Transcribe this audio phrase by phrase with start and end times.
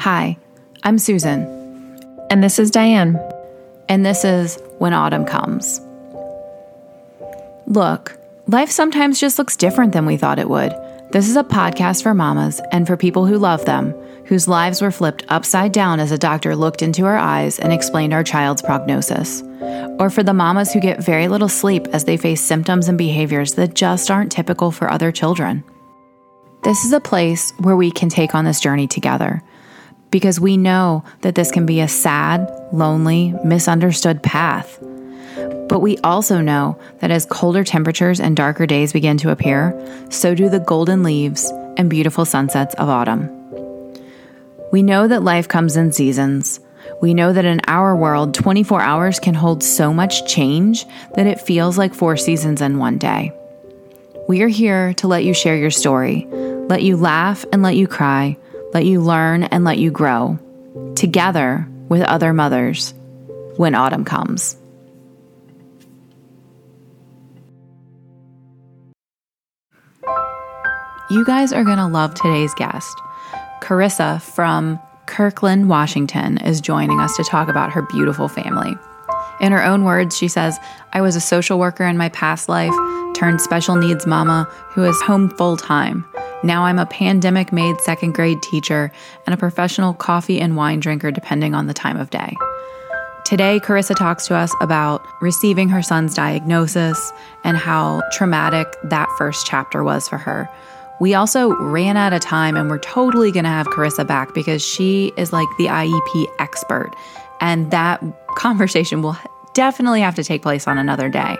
[0.00, 0.36] Hi,
[0.82, 1.42] I'm Susan,
[2.30, 3.18] And this is Diane.
[3.88, 5.80] and this is When Autumn Comes.
[7.66, 10.72] Look, life sometimes just looks different than we thought it would.
[11.12, 13.92] This is a podcast for mamas and for people who love them,
[14.24, 18.12] whose lives were flipped upside down as a doctor looked into our eyes and explained
[18.14, 19.42] our child's prognosis.
[20.00, 23.54] Or for the mamas who get very little sleep as they face symptoms and behaviors
[23.54, 25.62] that just aren't typical for other children.
[26.64, 29.42] This is a place where we can take on this journey together
[30.14, 34.78] because we know that this can be a sad, lonely, misunderstood path.
[35.68, 39.74] But we also know that as colder temperatures and darker days begin to appear,
[40.10, 43.28] so do the golden leaves and beautiful sunsets of autumn.
[44.70, 46.60] We know that life comes in seasons.
[47.02, 51.40] We know that in our world, 24 hours can hold so much change that it
[51.40, 53.32] feels like four seasons in one day.
[54.28, 56.28] We are here to let you share your story,
[56.68, 58.36] let you laugh and let you cry,
[58.74, 60.38] let you learn and let you grow,
[60.96, 62.92] together with other mothers
[63.56, 64.56] when autumn comes.
[71.10, 72.98] You guys are going to love today's guest.
[73.62, 78.74] Carissa from Kirkland, Washington, is joining us to talk about her beautiful family.
[79.40, 80.58] In her own words, she says,
[80.92, 82.74] I was a social worker in my past life,
[83.14, 86.04] turned special needs mama who is home full time.
[86.42, 88.92] Now I'm a pandemic made second grade teacher
[89.26, 92.36] and a professional coffee and wine drinker, depending on the time of day.
[93.24, 97.12] Today, Carissa talks to us about receiving her son's diagnosis
[97.42, 100.46] and how traumatic that first chapter was for her.
[101.00, 104.62] We also ran out of time and we're totally going to have Carissa back because
[104.62, 106.90] she is like the IEP expert.
[107.40, 108.02] And that
[108.34, 109.16] conversation will
[109.52, 111.36] definitely have to take place on another day.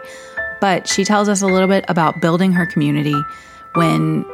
[0.61, 3.14] But she tells us a little bit about building her community
[3.75, 4.25] when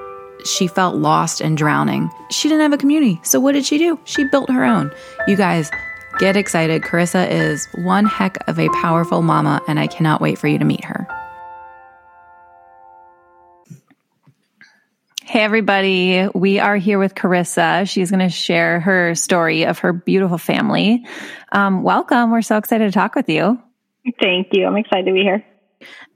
[0.45, 2.11] she felt lost and drowning.
[2.31, 3.21] She didn't have a community.
[3.23, 3.99] So what did she do?
[4.05, 4.93] She built her own.
[5.27, 5.71] You guys,
[6.19, 6.83] get excited.
[6.83, 10.65] Carissa is one heck of a powerful mama, and I cannot wait for you to
[10.65, 11.07] meet her.
[15.31, 16.27] Hey, everybody.
[16.35, 17.89] We are here with Carissa.
[17.89, 21.07] She's going to share her story of her beautiful family.
[21.53, 22.33] Um, welcome.
[22.33, 23.57] We're so excited to talk with you.
[24.21, 24.67] Thank you.
[24.67, 25.47] I'm excited to be here.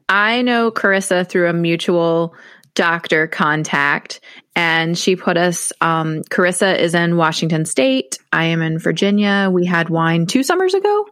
[0.08, 2.34] I know Carissa through a mutual
[2.74, 4.18] doctor contact,
[4.56, 5.72] and she put us.
[5.80, 8.18] Um, Carissa is in Washington State.
[8.32, 9.48] I am in Virginia.
[9.48, 11.06] We had wine two summers ago,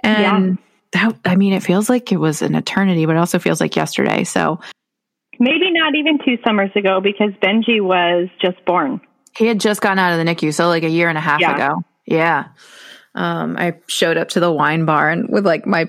[0.00, 0.58] and
[0.90, 3.76] that I mean, it feels like it was an eternity, but it also feels like
[3.76, 4.24] yesterday.
[4.24, 4.58] So
[5.38, 9.00] Maybe not even two summers ago because Benji was just born.
[9.36, 11.40] he had just gotten out of the NICU, so like a year and a half
[11.40, 11.54] Yeah.
[11.54, 11.82] ago.
[12.06, 12.46] Yeah.
[13.14, 15.86] Um, I showed up to the wine bar and with like my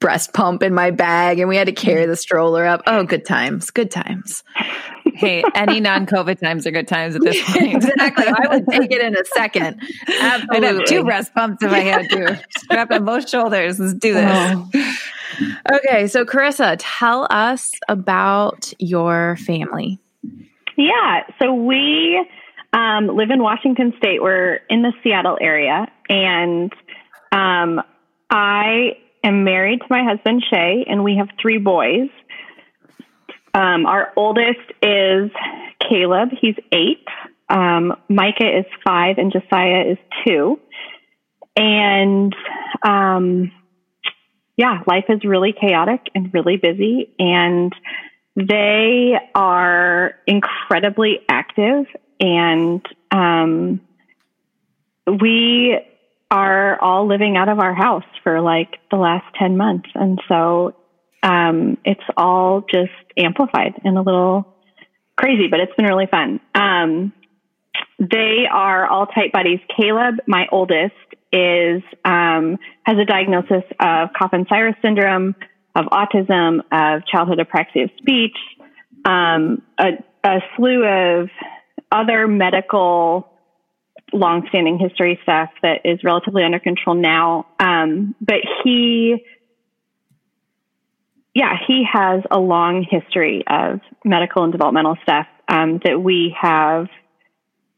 [0.00, 2.82] breast pump in my bag, and we had to carry the stroller up.
[2.86, 4.42] Oh, good times, good times.
[5.14, 7.74] Hey, any non COVID times are good times at this point.
[7.74, 8.24] exactly.
[8.24, 9.80] I would take it in a second.
[10.06, 12.40] I'd have two breast pumps if I had to.
[12.58, 13.80] Strap on both shoulders.
[13.80, 14.30] Let's do this.
[14.32, 14.68] Oh.
[15.72, 19.98] Okay, so Carissa, tell us about your family.
[20.76, 21.24] Yeah.
[21.40, 22.24] So we
[22.72, 24.22] um, live in Washington State.
[24.22, 25.86] We're in the Seattle area.
[26.08, 26.72] And
[27.32, 27.82] um,
[28.30, 32.08] I am married to my husband, Shay, and we have three boys.
[33.54, 35.30] Um, our oldest is
[35.88, 36.30] Caleb.
[36.40, 37.06] He's eight.
[37.48, 40.60] Um, Micah is five, and Josiah is two.
[41.56, 42.34] And
[42.86, 43.50] um,
[44.58, 47.14] yeah, life is really chaotic and really busy.
[47.18, 47.72] And
[48.34, 51.86] they are incredibly active.
[52.20, 53.80] And um,
[55.06, 55.78] we
[56.30, 59.88] are all living out of our house for like the last 10 months.
[59.94, 60.74] And so
[61.22, 64.56] um, it's all just amplified and a little
[65.16, 66.40] crazy, but it's been really fun.
[66.56, 67.12] Um,
[68.00, 69.60] they are all tight buddies.
[69.76, 70.94] Caleb, my oldest,
[71.32, 75.34] is um, has a diagnosis of Coffin-Siris syndrome,
[75.74, 78.36] of autism, of childhood apraxia of speech,
[79.04, 79.90] um, a,
[80.24, 81.28] a slew of
[81.92, 83.30] other medical
[84.12, 87.46] longstanding history stuff that is relatively under control now.
[87.60, 89.22] Um, but he,
[91.34, 96.86] yeah, he has a long history of medical and developmental stuff um, that we have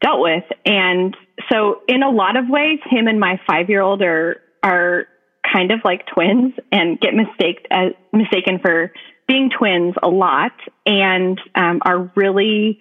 [0.00, 0.44] dealt with.
[0.64, 1.16] And
[1.50, 5.06] so, in a lot of ways, him and my five year old are are
[5.52, 8.92] kind of like twins and get mistaked as mistaken for
[9.26, 10.52] being twins a lot,
[10.86, 12.80] and um, are really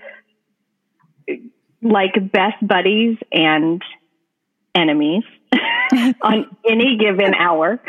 [1.82, 3.82] like best buddies and
[4.76, 5.24] enemies
[6.22, 7.80] on any given hour.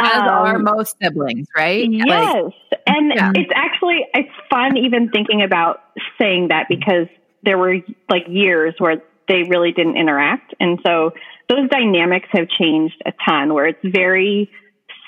[0.00, 1.88] As are Um, most siblings, right?
[2.06, 2.52] Like, Yes.
[2.86, 3.32] and Yeah.
[3.34, 5.80] it's actually it's fun even thinking about
[6.18, 7.06] saying that because
[7.42, 7.76] there were
[8.08, 10.54] like years where they really didn't interact.
[10.60, 11.12] And so
[11.48, 14.50] those dynamics have changed a ton where it's very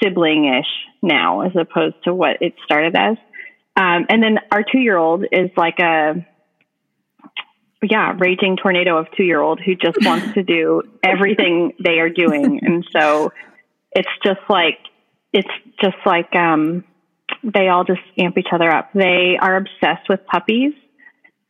[0.02, 0.66] sibling ish
[1.02, 3.16] now as opposed to what it started as.
[3.76, 6.26] Um, and then our two year old is like a,
[7.82, 12.10] yeah, raging tornado of two year old who just wants to do everything they are
[12.10, 12.60] doing.
[12.62, 13.32] And so
[13.92, 14.78] it's just like,
[15.32, 15.48] it's
[15.82, 16.84] just like, um,
[17.42, 18.92] they all just amp each other up.
[18.94, 20.72] They are obsessed with puppies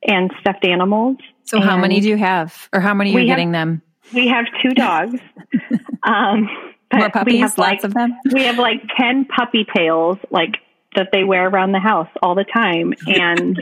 [0.06, 1.16] and stuffed animals.
[1.44, 3.82] So, how many do you have, or how many are you getting them?
[4.12, 5.20] We have two dogs.
[6.02, 6.48] um,
[6.93, 8.16] More puppies, we have lots like, of them.
[8.32, 10.56] We have like ten puppy tails, like
[10.96, 13.58] that they wear around the house all the time, and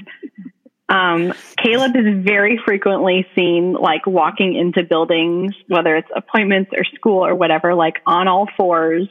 [0.89, 1.33] um,
[1.63, 7.35] Caleb is very frequently seen like walking into buildings, whether it's appointments or school or
[7.35, 9.09] whatever, like on all fours,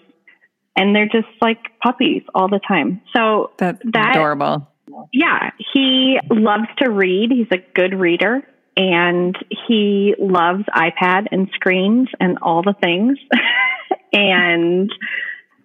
[0.75, 3.01] and they're just like puppies all the time.
[3.15, 4.67] So That's that, adorable.
[5.11, 7.31] Yeah, he loves to read.
[7.31, 8.41] He's a good reader
[8.75, 9.35] and
[9.67, 13.17] he loves iPad and screens and all the things.
[14.13, 14.91] and,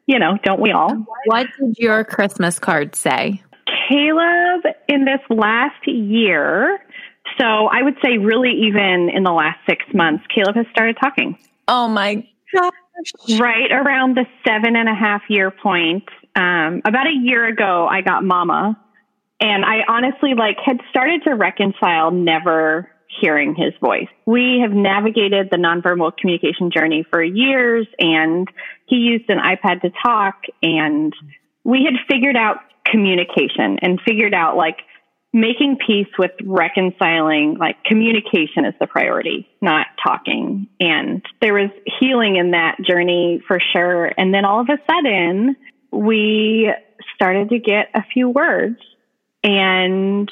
[0.06, 0.94] you know, don't we all?
[1.26, 3.42] What did your Christmas card say?
[3.88, 6.78] Caleb, in this last year,
[7.38, 11.38] so I would say really even in the last six months, Caleb has started talking.
[11.66, 12.72] Oh my gosh.
[13.38, 16.04] Right around the seven and a half year point.
[16.34, 18.78] Um, about a year ago, I got Mama.
[19.40, 22.90] And I honestly like had started to reconcile never
[23.20, 24.08] hearing his voice.
[24.26, 28.48] We have navigated the nonverbal communication journey for years and
[28.86, 31.12] he used an iPad to talk and
[31.64, 34.78] we had figured out communication and figured out like
[35.32, 40.68] making peace with reconciling like communication is the priority, not talking.
[40.80, 41.70] And there was
[42.00, 44.10] healing in that journey for sure.
[44.16, 45.56] And then all of a sudden
[45.90, 46.72] we
[47.14, 48.78] started to get a few words
[49.42, 50.30] and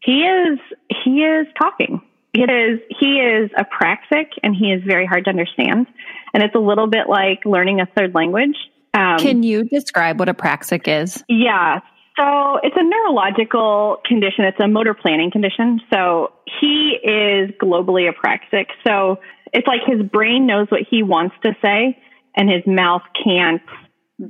[0.00, 0.58] he is
[1.04, 2.00] he is talking.
[2.34, 5.86] It is he is apraxic and he is very hard to understand,
[6.34, 8.56] and it's a little bit like learning a third language.
[8.94, 11.22] Um, Can you describe what apraxic is?
[11.28, 11.80] Yeah,
[12.18, 14.44] so it's a neurological condition.
[14.44, 15.80] It's a motor planning condition.
[15.92, 18.66] So he is globally apraxic.
[18.86, 19.18] So
[19.52, 21.98] it's like his brain knows what he wants to say,
[22.36, 23.62] and his mouth can't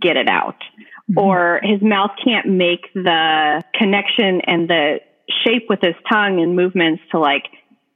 [0.01, 0.57] get it out
[1.13, 1.19] mm-hmm.
[1.19, 5.01] or his mouth can't make the connection and the
[5.45, 7.45] shape with his tongue and movements to like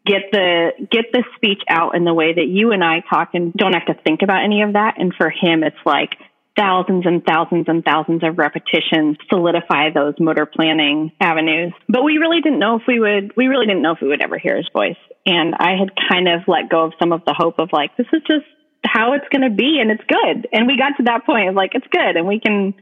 [0.07, 3.53] get the get the speech out in the way that you and I talk and
[3.53, 4.95] don't have to think about any of that.
[4.99, 6.13] And for him it's like
[6.57, 11.73] thousands and thousands and thousands of repetitions solidify those motor planning avenues.
[11.89, 14.23] But we really didn't know if we would we really didn't know if we would
[14.23, 14.97] ever hear his voice.
[15.27, 18.07] And I had kind of let go of some of the hope of like this
[18.13, 18.47] is just
[18.85, 20.49] how it's going to be and it's good.
[20.53, 22.75] And we got to that point of like it's good and we can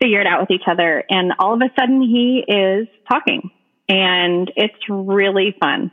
[0.00, 1.04] figure it out with each other.
[1.08, 3.50] And all of a sudden he is talking
[3.88, 5.90] and it's really fun.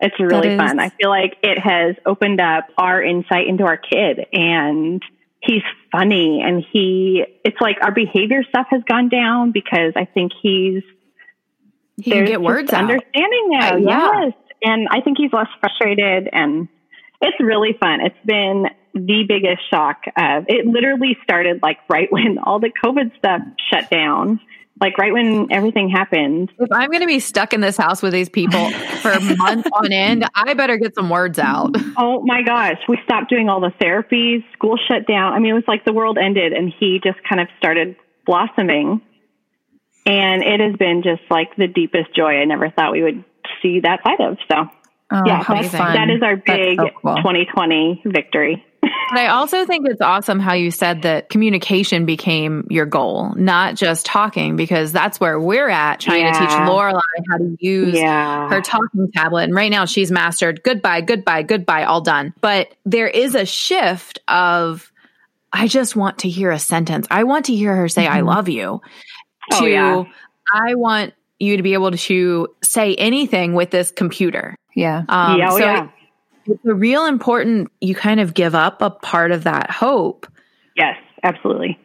[0.00, 0.78] It's really fun.
[0.78, 5.02] I feel like it has opened up our insight into our kid and
[5.42, 5.62] he's
[5.92, 10.82] funny and he, it's like our behavior stuff has gone down because I think he's,
[11.96, 12.80] he can get words out.
[12.80, 13.74] understanding now.
[13.74, 14.22] Uh, yeah.
[14.24, 14.32] Yes.
[14.62, 16.68] And I think he's less frustrated and
[17.20, 18.00] it's really fun.
[18.00, 23.16] It's been the biggest shock of it literally started like right when all the COVID
[23.18, 24.40] stuff shut down.
[24.80, 26.50] Like right when everything happened.
[26.58, 28.70] If I'm going to be stuck in this house with these people
[29.02, 31.76] for months on end, I better get some words out.
[31.98, 32.78] Oh my gosh.
[32.88, 34.42] We stopped doing all the therapies.
[34.54, 35.34] School shut down.
[35.34, 39.02] I mean, it was like the world ended and he just kind of started blossoming.
[40.06, 42.40] And it has been just like the deepest joy.
[42.40, 43.22] I never thought we would
[43.62, 44.38] see that side of.
[44.50, 44.70] So,
[45.10, 47.16] oh, yeah, that is our big so cool.
[47.16, 48.64] 2020 victory.
[48.82, 53.74] But I also think it's awesome how you said that communication became your goal, not
[53.74, 56.32] just talking, because that's where we're at trying yeah.
[56.32, 58.48] to teach Lorelai how to use yeah.
[58.48, 59.44] her talking tablet.
[59.44, 62.32] And right now she's mastered goodbye, goodbye, goodbye, all done.
[62.40, 64.92] But there is a shift of,
[65.52, 67.08] I just want to hear a sentence.
[67.10, 68.16] I want to hear her say, mm-hmm.
[68.16, 68.80] I love you.
[69.52, 70.04] Oh, to, yeah.
[70.52, 74.54] I want you to be able to say anything with this computer.
[74.74, 75.04] Yeah.
[75.08, 75.88] Um, yeah, oh, so yeah
[76.46, 80.26] it's a real important you kind of give up a part of that hope.
[80.76, 81.78] Yes, absolutely.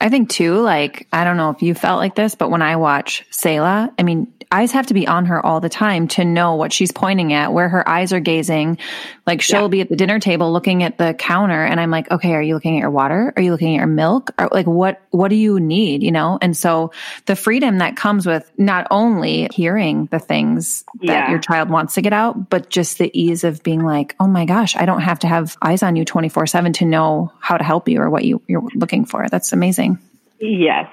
[0.00, 2.76] I think too, like, I don't know if you felt like this, but when I
[2.76, 6.54] watch Selah, I mean, eyes have to be on her all the time to know
[6.54, 8.78] what she's pointing at, where her eyes are gazing.
[9.28, 9.68] Like she'll yeah.
[9.68, 12.54] be at the dinner table looking at the counter and I'm like, okay, are you
[12.54, 13.30] looking at your water?
[13.36, 14.30] Are you looking at your milk?
[14.38, 16.02] Or like what, what do you need?
[16.02, 16.38] You know?
[16.40, 16.92] And so
[17.26, 21.30] the freedom that comes with not only hearing the things that yeah.
[21.30, 24.46] your child wants to get out, but just the ease of being like, oh my
[24.46, 27.64] gosh, I don't have to have eyes on you 24 seven to know how to
[27.64, 29.28] help you or what you, you're looking for.
[29.28, 29.98] That's amazing.
[30.38, 30.88] Yes.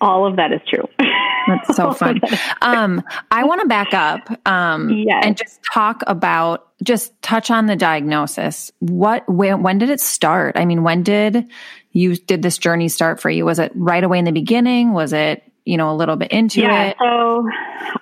[0.00, 0.88] All of that is true.
[1.50, 2.20] That's so fun.
[2.62, 5.22] Um, I want to back up um, yes.
[5.24, 8.72] and just talk about, just touch on the diagnosis.
[8.78, 10.56] What, when, when did it start?
[10.56, 11.48] I mean, when did
[11.92, 13.44] you, did this journey start for you?
[13.44, 14.92] Was it right away in the beginning?
[14.92, 16.96] Was it, you know, a little bit into yeah, it?
[16.98, 17.48] So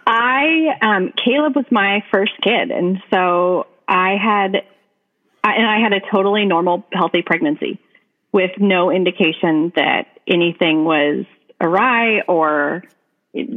[0.07, 2.71] I, um, Caleb was my first kid.
[2.71, 4.55] And so I had,
[5.45, 7.81] and I had a totally normal, healthy pregnancy
[8.33, 11.25] with no indication that anything was
[11.61, 12.85] awry or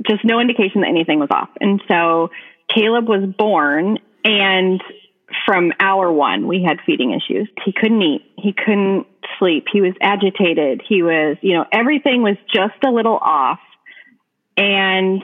[0.08, 1.50] just no indication that anything was off.
[1.60, 2.30] And so
[2.74, 4.82] Caleb was born and
[5.46, 7.50] from hour one, we had feeding issues.
[7.66, 8.22] He couldn't eat.
[8.38, 9.08] He couldn't
[9.40, 9.66] sleep.
[9.72, 10.82] He was agitated.
[10.88, 13.60] He was, you know, everything was just a little off.
[14.58, 15.22] And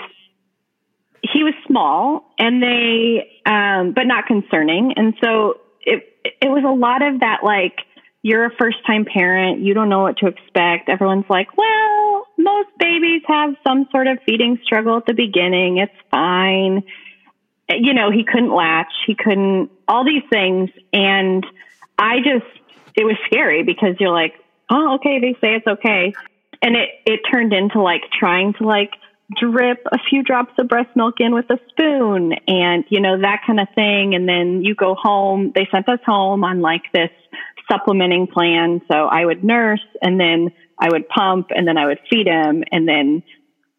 [1.21, 4.93] he was small and they, um, but not concerning.
[4.95, 7.75] And so it, it was a lot of that, like,
[8.21, 9.59] you're a first time parent.
[9.61, 10.89] You don't know what to expect.
[10.89, 12.06] Everyone's like, well,
[12.37, 15.77] most babies have some sort of feeding struggle at the beginning.
[15.77, 16.83] It's fine.
[17.69, 18.93] You know, he couldn't latch.
[19.05, 20.69] He couldn't, all these things.
[20.93, 21.45] And
[21.97, 22.45] I just,
[22.95, 24.33] it was scary because you're like,
[24.69, 26.13] oh, okay, they say it's okay.
[26.61, 28.91] And it, it turned into like trying to like
[29.39, 33.41] drip a few drops of breast milk in with a spoon and, you know, that
[33.45, 34.15] kind of thing.
[34.15, 35.51] And then you go home.
[35.53, 37.09] They sent us home on like this
[37.69, 38.81] supplementing plan.
[38.89, 42.63] So I would nurse and then I would pump and then I would feed him
[42.71, 43.23] and then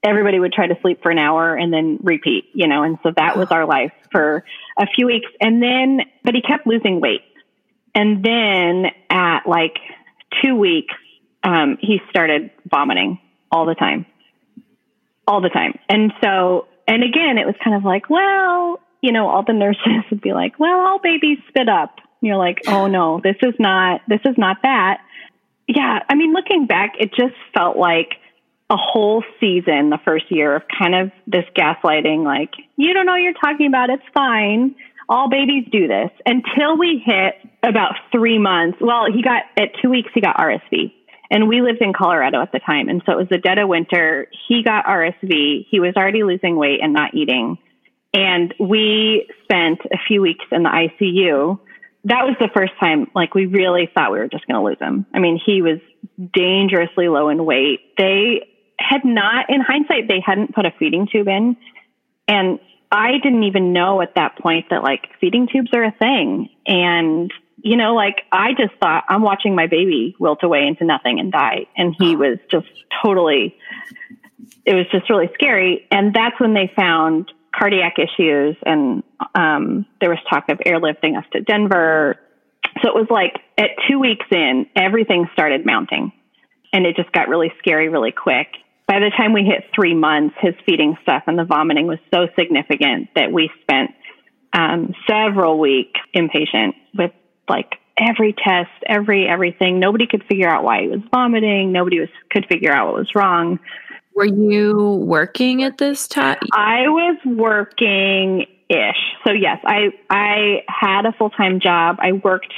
[0.03, 3.13] everybody would try to sleep for an hour and then repeat, you know, and so
[3.17, 4.45] that was our life for
[4.79, 5.31] a few weeks.
[5.41, 7.23] And then, but he kept losing weight.
[7.95, 9.77] And then at like
[10.43, 10.95] two weeks,
[11.43, 14.07] um, he started vomiting all the time,
[15.27, 15.79] all the time.
[15.89, 20.05] And so, and again, it was kind of like, well, you know, all the nurses
[20.11, 21.97] would be like, well, all babies spit up.
[22.21, 25.01] And you're like, oh no, this is not, this is not that
[25.69, 28.15] yeah, I mean, looking back, it just felt like
[28.71, 33.13] a whole season, the first year of kind of this gaslighting, like, you don't know
[33.13, 33.91] what you're talking about.
[33.91, 34.75] It's fine.
[35.09, 38.79] All babies do this until we hit about three months.
[38.81, 40.93] Well, he got at two weeks, he got RSV
[41.31, 42.89] and we lived in Colorado at the time.
[42.89, 44.29] And so it was the dead of winter.
[44.49, 45.67] He got RSV.
[45.71, 47.59] He was already losing weight and not eating.
[48.15, 51.59] And we spent a few weeks in the ICU
[52.05, 54.79] that was the first time like we really thought we were just going to lose
[54.81, 55.07] him.
[55.13, 55.81] I mean, he was
[56.33, 57.81] dangerously low in weight.
[57.99, 61.57] They had not, in hindsight, they hadn't put a feeding tube in.
[62.29, 66.51] And I didn't even know at that point that like feeding tubes are a thing.
[66.67, 71.19] And, you know, like I just thought I'm watching my baby wilt away into nothing
[71.19, 71.67] and die.
[71.77, 72.69] And he was just
[73.03, 73.57] totally,
[74.65, 75.87] it was just really scary.
[75.91, 79.03] And that's when they found cardiac issues and
[79.35, 82.17] um, there was talk of airlifting us to Denver.
[82.83, 86.13] So it was like at two weeks in, everything started mounting
[86.73, 88.49] and it just got really scary really quick.
[88.87, 92.29] By the time we hit three months, his feeding stuff and the vomiting was so
[92.39, 93.91] significant that we spent
[94.53, 97.13] um, several weeks inpatient with
[97.49, 99.79] like every test, every everything.
[99.79, 101.73] Nobody could figure out why he was vomiting.
[101.73, 103.59] Nobody was could figure out what was wrong.
[104.19, 106.39] Were you working at this time?
[106.53, 108.97] I was working ish.
[109.25, 111.99] So yes, I I had a full time job.
[112.01, 112.53] I worked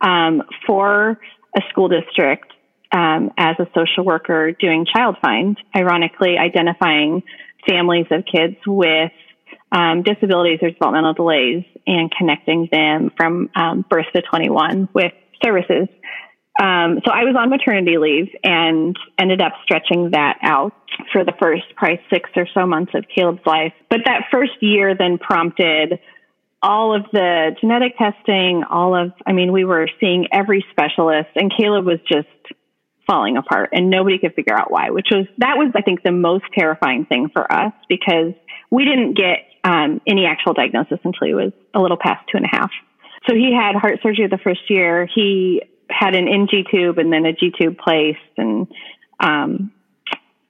[0.00, 1.20] um, for
[1.56, 2.52] a school district
[2.90, 5.56] um, as a social worker doing child find.
[5.76, 7.22] Ironically, identifying
[7.64, 9.12] families of kids with
[9.70, 15.12] um, disabilities or developmental delays and connecting them from um, birth to 21 with
[15.44, 15.86] services
[16.60, 20.72] um, so I was on maternity leave and ended up stretching that out
[21.12, 23.72] for the first probably six or so months of Caleb's life.
[23.90, 25.98] But that first year then prompted
[26.62, 31.52] all of the genetic testing, all of, I mean, we were seeing every specialist and
[31.54, 32.28] Caleb was just
[33.06, 36.12] falling apart and nobody could figure out why, which was, that was, I think, the
[36.12, 38.32] most terrifying thing for us because
[38.70, 42.46] we didn't get um, any actual diagnosis until he was a little past two and
[42.46, 42.70] a half.
[43.28, 45.08] So he had heart surgery the first year.
[45.12, 45.62] He
[45.98, 48.66] had an NG tube and then a G tube placed, and
[49.20, 49.72] um,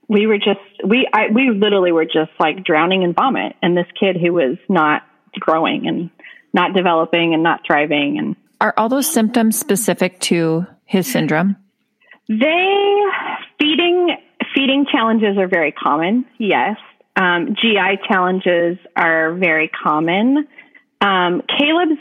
[0.08, 3.56] we were just we I, we literally were just like drowning in vomit.
[3.62, 5.02] And this kid who was not
[5.38, 6.10] growing and
[6.52, 11.56] not developing and not thriving, and are all those symptoms specific to his syndrome?
[12.28, 13.02] They
[13.58, 14.16] feeding
[14.54, 16.24] feeding challenges are very common.
[16.38, 16.76] Yes,
[17.16, 20.48] um, GI challenges are very common.
[21.00, 22.00] Um, Caleb's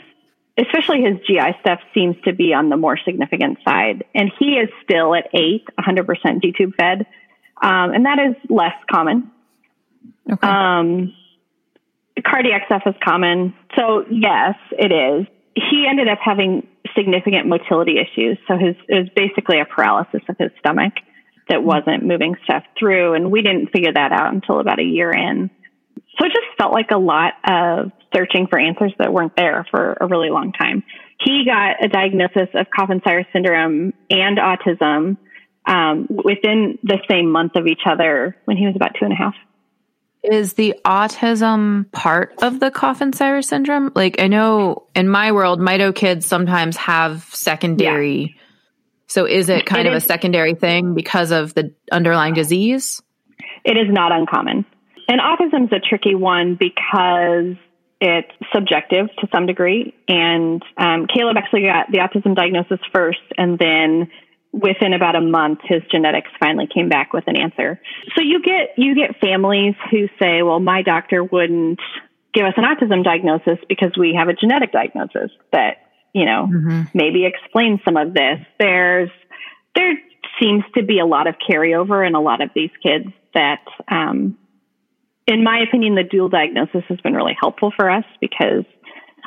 [0.58, 4.04] especially his GI stuff seems to be on the more significant side.
[4.14, 7.06] And he is still at eight, 100% G tube fed.
[7.60, 9.30] Um, and that is less common.
[10.30, 10.46] Okay.
[10.46, 11.14] Um,
[12.24, 13.54] cardiac stuff is common.
[13.76, 15.26] So yes, it is.
[15.56, 18.38] He ended up having significant motility issues.
[18.46, 20.94] So his, it was basically a paralysis of his stomach.
[21.48, 23.14] that wasn't moving stuff through.
[23.14, 25.50] And we didn't figure that out until about a year in.
[26.18, 29.96] So it just felt like a lot of searching for answers that weren't there for
[30.00, 30.84] a really long time.
[31.18, 35.16] He got a diagnosis of Coffin-Siris syndrome and autism
[35.66, 39.16] um, within the same month of each other when he was about two and a
[39.16, 39.34] half.
[40.22, 43.92] Is the autism part of the Coffin-Siris syndrome?
[43.94, 48.20] Like I know in my world, mito kids sometimes have secondary.
[48.20, 48.42] Yeah.
[49.06, 53.02] So is it kind it of is, a secondary thing because of the underlying disease?
[53.64, 54.64] It is not uncommon.
[55.08, 57.56] And autism is a tricky one because
[58.00, 59.94] it's subjective to some degree.
[60.08, 64.10] And um, Caleb actually got the autism diagnosis first, and then
[64.52, 67.80] within about a month, his genetics finally came back with an answer.
[68.14, 71.80] So you get you get families who say, "Well, my doctor wouldn't
[72.32, 75.78] give us an autism diagnosis because we have a genetic diagnosis that
[76.12, 76.82] you know mm-hmm.
[76.94, 79.10] maybe explains some of this." There's
[79.74, 79.94] there
[80.40, 84.36] seems to be a lot of carryover in a lot of these kids that um,
[85.26, 88.64] in my opinion, the dual diagnosis has been really helpful for us because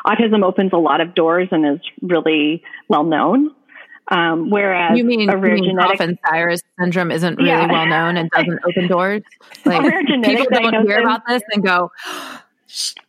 [0.05, 3.51] autism opens a lot of doors and is really well known.
[4.09, 7.69] Um, whereas you mean, a rare you mean genetic Siris syndrome isn't really yeah.
[7.69, 9.21] well known and doesn't open doors.
[9.65, 11.91] Like people don't hear about this and go,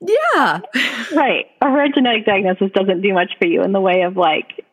[0.01, 0.61] yeah,
[1.15, 1.47] right.
[1.61, 4.65] A rare genetic diagnosis doesn't do much for you in the way of like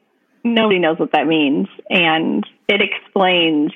[0.43, 3.71] nobody knows what that means, and it explains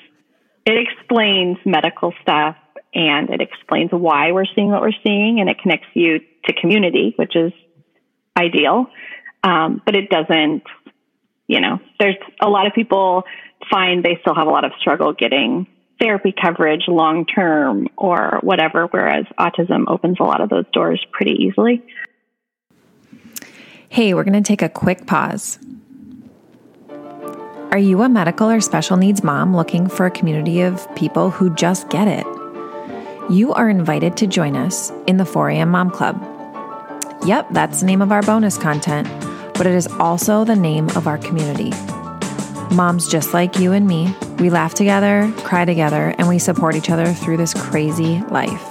[0.65, 2.55] it explains medical stuff
[2.93, 7.13] and it explains why we're seeing what we're seeing and it connects you to community,
[7.17, 7.51] which is
[8.37, 8.87] ideal.
[9.43, 10.63] Um, but it doesn't,
[11.47, 13.23] you know, there's a lot of people
[13.69, 15.67] find they still have a lot of struggle getting
[16.01, 21.33] therapy coverage long term or whatever, whereas autism opens a lot of those doors pretty
[21.43, 21.83] easily.
[23.89, 25.59] Hey, we're going to take a quick pause.
[27.71, 31.53] Are you a medical or special needs mom looking for a community of people who
[31.53, 32.38] just get it?
[33.29, 36.19] You are invited to join us in the 4am Mom Club.
[37.25, 39.07] Yep, that's the name of our bonus content,
[39.53, 41.71] but it is also the name of our community.
[42.73, 46.89] Moms just like you and me, we laugh together, cry together, and we support each
[46.89, 48.63] other through this crazy life.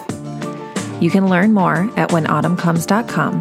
[1.01, 3.41] You can learn more at whenautumncomes.com.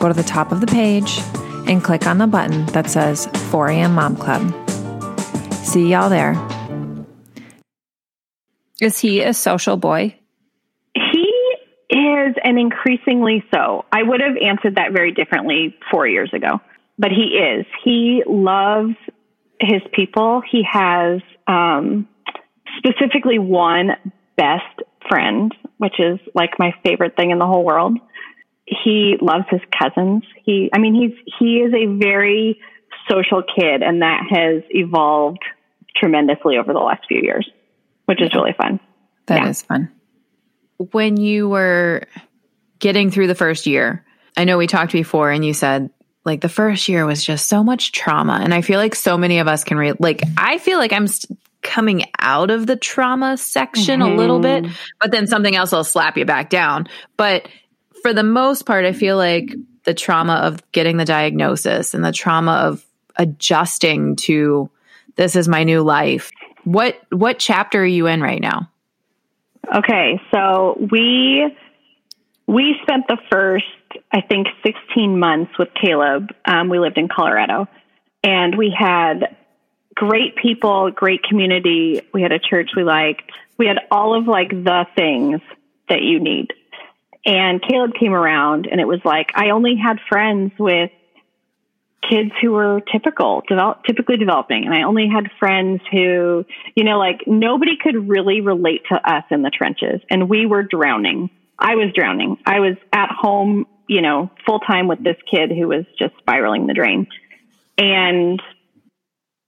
[0.00, 1.20] Go to the top of the page
[1.68, 4.52] and click on the button that says 4am Mom Club.
[5.52, 6.34] See y'all there.
[8.80, 10.19] Is he a social boy?
[11.90, 13.84] Is, and increasingly so.
[13.92, 16.60] I would have answered that very differently four years ago,
[16.98, 17.66] but he is.
[17.84, 18.94] He loves
[19.60, 20.42] his people.
[20.48, 22.08] He has um,
[22.78, 23.90] specifically one
[24.36, 27.98] best friend, which is like my favorite thing in the whole world.
[28.66, 30.22] He loves his cousins.
[30.44, 32.60] He, I mean, he's he is a very
[33.10, 35.42] social kid, and that has evolved
[35.96, 37.50] tremendously over the last few years,
[38.04, 38.78] which is really fun.
[39.26, 39.48] That yeah.
[39.48, 39.90] is fun
[40.92, 42.04] when you were
[42.78, 44.04] getting through the first year,
[44.36, 45.90] I know we talked before and you said
[46.24, 48.40] like the first year was just so much trauma.
[48.42, 51.06] And I feel like so many of us can read, like, I feel like I'm
[51.06, 54.12] st- coming out of the trauma section mm-hmm.
[54.12, 54.74] a little bit, mm-hmm.
[55.00, 56.88] but then something else will slap you back down.
[57.16, 57.48] But
[58.02, 62.12] for the most part, I feel like the trauma of getting the diagnosis and the
[62.12, 62.84] trauma of
[63.16, 64.70] adjusting to
[65.16, 66.30] this is my new life.
[66.64, 68.70] What what chapter are you in right now?
[69.66, 71.56] Okay, so we
[72.46, 73.64] we spent the first,
[74.10, 76.30] I think, 16 months with Caleb.
[76.44, 77.68] Um, we lived in Colorado,
[78.24, 79.36] and we had
[79.94, 82.02] great people, great community.
[82.12, 83.30] We had a church we liked.
[83.56, 85.40] We had all of like the things
[85.88, 86.48] that you need.
[87.24, 90.90] And Caleb came around, and it was like I only had friends with
[92.08, 94.64] kids who were typical, develop, typically developing.
[94.64, 99.24] And I only had friends who, you know, like nobody could really relate to us
[99.30, 100.00] in the trenches.
[100.10, 101.30] And we were drowning.
[101.58, 102.38] I was drowning.
[102.46, 106.66] I was at home, you know, full time with this kid who was just spiraling
[106.66, 107.06] the drain.
[107.76, 108.40] And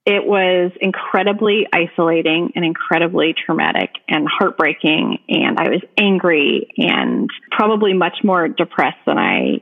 [0.05, 5.19] it was incredibly isolating and incredibly traumatic and heartbreaking.
[5.29, 9.61] And I was angry and probably much more depressed than I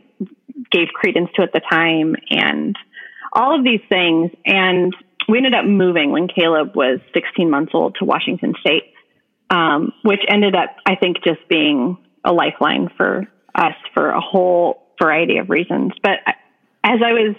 [0.70, 2.76] gave credence to at the time and
[3.32, 4.30] all of these things.
[4.44, 4.94] And
[5.28, 8.94] we ended up moving when Caleb was 16 months old to Washington State,
[9.50, 14.82] um, which ended up, I think, just being a lifeline for us for a whole
[15.00, 15.92] variety of reasons.
[16.02, 16.18] But
[16.84, 17.36] as I was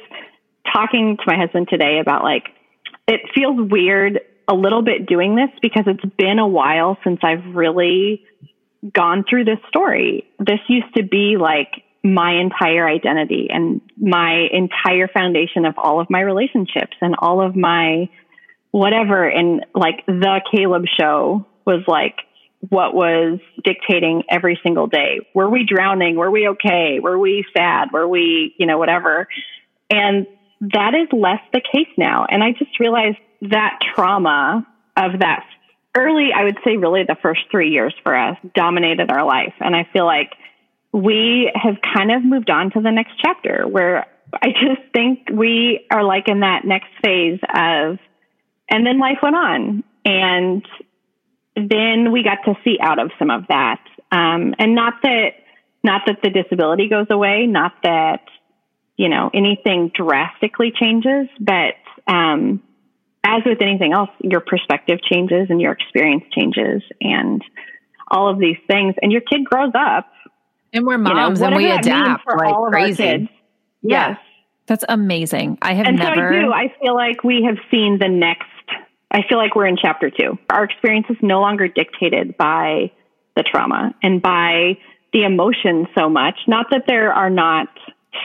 [0.73, 2.43] talking to my husband today about like,
[3.07, 7.55] it feels weird a little bit doing this because it's been a while since I've
[7.55, 8.25] really
[8.93, 10.27] gone through this story.
[10.39, 16.09] This used to be like my entire identity and my entire foundation of all of
[16.09, 18.09] my relationships and all of my
[18.71, 19.27] whatever.
[19.27, 22.15] And like the Caleb show was like
[22.69, 25.27] what was dictating every single day.
[25.33, 26.15] Were we drowning?
[26.15, 26.99] Were we okay?
[27.01, 27.89] Were we sad?
[27.91, 29.27] Were we, you know, whatever?
[29.89, 30.27] And
[30.61, 32.25] that is less the case now.
[32.29, 35.43] And I just realized that trauma of that
[35.95, 39.53] early, I would say really the first three years for us dominated our life.
[39.59, 40.31] And I feel like
[40.93, 45.85] we have kind of moved on to the next chapter where I just think we
[45.91, 47.99] are like in that next phase of,
[48.69, 49.83] and then life went on.
[50.05, 50.65] And
[51.55, 53.81] then we got to see out of some of that.
[54.11, 55.29] Um, and not that,
[55.83, 58.21] not that the disability goes away, not that,
[58.97, 61.75] you know, anything drastically changes, but,
[62.07, 62.61] um,
[63.23, 67.43] as with anything else, your perspective changes and your experience changes and
[68.07, 68.95] all of these things.
[69.01, 70.07] And your kid grows up.
[70.73, 73.29] And we're moms you know, and we adapt like crazy.
[73.81, 74.17] Yes.
[74.67, 75.57] That's amazing.
[75.61, 76.15] I have and never.
[76.15, 76.53] So I do.
[76.53, 78.47] I feel like we have seen the next.
[79.11, 80.37] I feel like we're in chapter two.
[80.49, 82.91] Our experience is no longer dictated by
[83.35, 84.77] the trauma and by
[85.11, 86.35] the emotion so much.
[86.47, 87.67] Not that there are not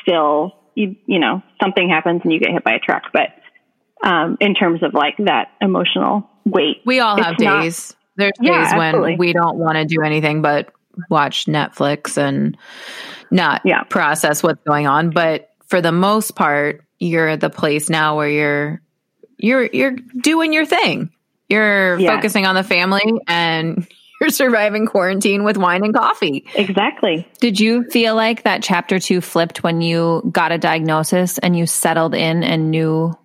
[0.03, 4.37] still, you, you know, something happens and you get hit by a truck, but um,
[4.41, 6.83] in terms of like that emotional weight.
[6.85, 7.91] We all have days.
[7.91, 9.13] Not, There's yeah, days absolutely.
[9.13, 10.73] when we don't want to do anything but
[11.11, 12.57] watch Netflix and
[13.31, 13.83] not yeah.
[13.85, 15.11] process what's going on.
[15.11, 18.83] But for the most part, you're at the place now where you're
[19.39, 21.11] you're you're doing your thing.
[21.49, 22.15] You're yeah.
[22.15, 23.87] focusing on the family and
[24.21, 26.47] you're surviving quarantine with wine and coffee.
[26.55, 27.29] Exactly.
[27.39, 31.67] Did you feel like that chapter 2 flipped when you got a diagnosis and you
[31.67, 33.17] settled in and knew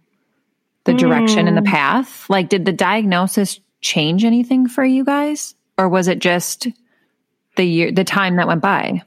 [0.84, 1.48] the direction mm.
[1.48, 1.68] and the hmm.
[1.68, 2.30] path?
[2.30, 6.68] Like did the diagnosis change anything for you guys or was it just
[7.56, 9.02] the year the time that went by?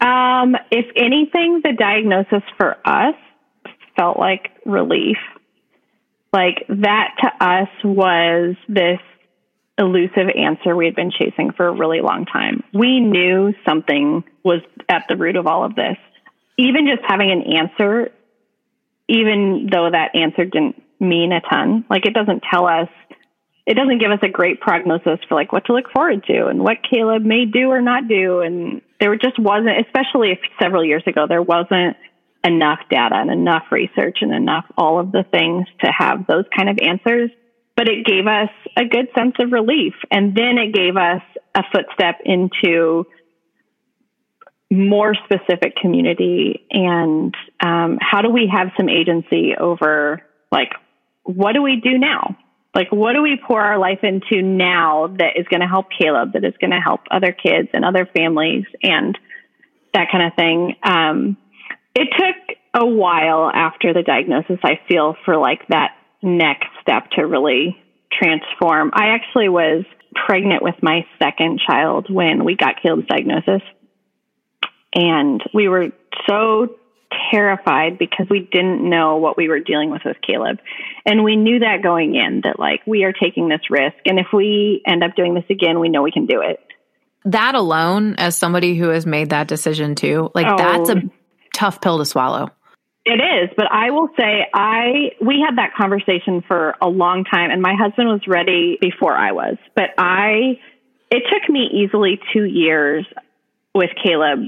[0.00, 3.14] Um, if anything, the diagnosis for us
[3.96, 5.18] felt like relief.
[6.32, 8.98] Like that to us was this
[9.78, 12.62] elusive answer we had been chasing for a really long time.
[12.72, 15.96] We knew something was at the root of all of this.
[16.58, 18.10] Even just having an answer,
[19.08, 22.88] even though that answer didn't mean a ton, like it doesn't tell us
[23.66, 26.60] it doesn't give us a great prognosis for like what to look forward to and
[26.60, 28.40] what Caleb may do or not do.
[28.40, 31.96] And there just wasn't, especially several years ago, there wasn't
[32.44, 36.68] enough data and enough research and enough all of the things to have those kind
[36.68, 37.30] of answers.
[37.76, 39.94] But it gave us a good sense of relief.
[40.10, 41.22] And then it gave us
[41.54, 43.06] a footstep into
[44.72, 50.70] more specific community and um, how do we have some agency over like
[51.24, 52.36] what do we do now
[52.74, 56.32] like, what do we pour our life into now that is going to help Caleb,
[56.32, 59.18] that is going to help other kids and other families and
[59.92, 60.76] that kind of thing?
[60.82, 61.36] Um,
[61.94, 67.26] it took a while after the diagnosis, I feel, for like that next step to
[67.26, 67.76] really
[68.10, 68.90] transform.
[68.94, 73.62] I actually was pregnant with my second child when we got Caleb's diagnosis.
[74.94, 75.88] And we were
[76.28, 76.76] so
[77.30, 80.58] terrified because we didn't know what we were dealing with with Caleb.
[81.04, 83.96] And we knew that going in that like we are taking this risk.
[84.06, 86.60] And if we end up doing this again, we know we can do it.
[87.24, 91.02] That alone, as somebody who has made that decision too, like oh, that's a
[91.54, 92.50] tough pill to swallow.
[93.04, 97.50] It is, but I will say I we had that conversation for a long time
[97.50, 99.56] and my husband was ready before I was.
[99.74, 100.60] But I
[101.10, 103.04] it took me easily 2 years
[103.74, 104.40] with Caleb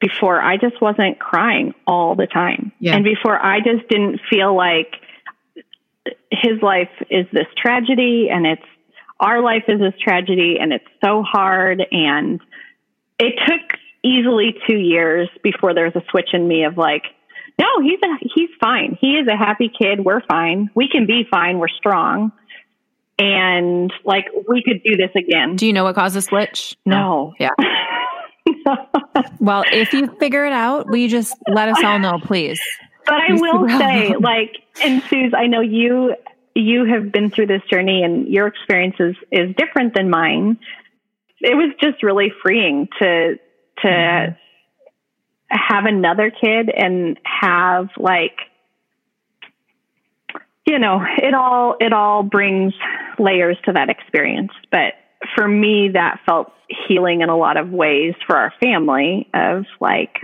[0.00, 2.72] before I just wasn't crying all the time.
[2.80, 2.96] Yeah.
[2.96, 4.94] And before I just didn't feel like
[6.30, 8.62] his life is this tragedy and it's
[9.18, 11.82] our life is this tragedy and it's so hard.
[11.92, 12.40] And
[13.18, 17.02] it took easily two years before there was a switch in me of like,
[17.58, 18.96] no, he's a, he's fine.
[18.98, 20.02] He is a happy kid.
[20.02, 20.70] We're fine.
[20.74, 21.58] We can be fine.
[21.58, 22.32] We're strong.
[23.18, 25.56] And like, we could do this again.
[25.56, 26.74] Do you know what caused the switch?
[26.86, 27.34] No.
[27.38, 27.50] Yeah.
[29.40, 32.60] well, if you figure it out, we just let us all know, please.
[33.06, 36.14] But I will say, like, and Suze, I know you
[36.54, 40.58] you have been through this journey and your experience is, is different than mine.
[41.40, 43.36] It was just really freeing to
[43.82, 45.56] to mm-hmm.
[45.56, 48.36] have another kid and have like
[50.66, 52.74] you know, it all it all brings
[53.18, 54.52] layers to that experience.
[54.70, 54.94] But
[55.34, 56.52] for me that felt
[56.88, 60.20] healing in a lot of ways for our family of like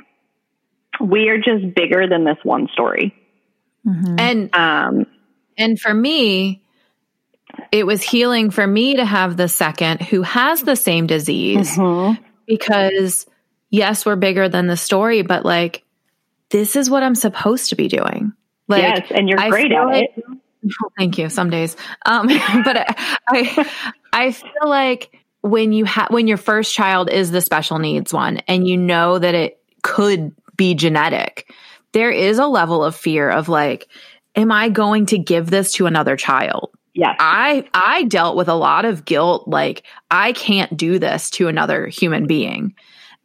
[1.00, 3.14] we are just bigger than this one story
[3.86, 4.16] mm-hmm.
[4.18, 5.06] and um
[5.58, 6.62] and for me
[7.72, 12.22] it was healing for me to have the second who has the same disease mm-hmm.
[12.46, 13.26] because
[13.70, 15.82] yes we're bigger than the story but like
[16.50, 18.32] this is what i'm supposed to be doing
[18.68, 20.24] like yes and you're I great at like, it
[20.98, 21.28] thank you.
[21.28, 22.26] Some days, um,
[22.64, 22.94] but I,
[23.28, 23.70] I,
[24.12, 28.38] I feel like when you have when your first child is the special needs one,
[28.48, 31.52] and you know that it could be genetic,
[31.92, 33.88] there is a level of fear of like,
[34.34, 36.70] am I going to give this to another child?
[36.94, 37.16] Yes.
[37.20, 41.86] I I dealt with a lot of guilt like I can't do this to another
[41.88, 42.74] human being.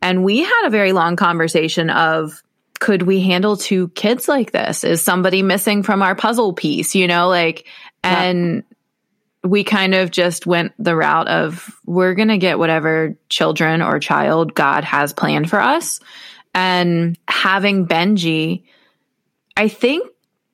[0.01, 2.43] And we had a very long conversation of
[2.81, 4.83] could we handle two kids like this?
[4.83, 7.67] Is somebody missing from our puzzle piece, you know, like
[8.03, 9.49] and yeah.
[9.49, 13.99] we kind of just went the route of we're going to get whatever children or
[13.99, 15.99] child God has planned for us.
[16.55, 18.63] And having Benji
[19.55, 20.09] I think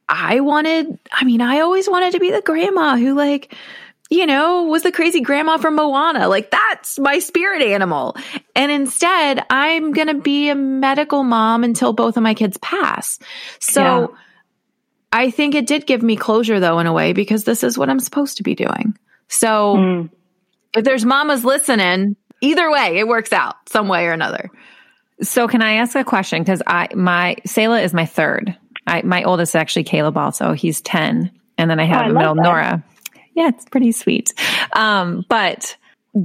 [0.10, 3.56] I wanted, I mean, I always wanted to be the grandma who, like,
[4.10, 6.28] you know, was the crazy grandma from Moana.
[6.28, 8.16] Like, that's my spirit animal.
[8.56, 13.20] And instead, I'm going to be a medical mom until both of my kids pass.
[13.60, 14.08] So yeah.
[15.12, 17.90] I think it did give me closure, though, in a way, because this is what
[17.90, 18.98] I'm supposed to be doing.
[19.28, 20.10] So mm.
[20.76, 24.50] if there's mamas listening, either way, it works out some way or another.
[25.22, 26.42] So can I ask a question?
[26.44, 28.56] Because I my Selah is my third.
[28.86, 30.54] I, my oldest is actually Caleb also.
[30.54, 31.32] He's 10.
[31.58, 32.84] And then I have oh, I middle Nora.
[33.38, 34.34] Yeah, it's pretty sweet.
[34.74, 35.78] Um, but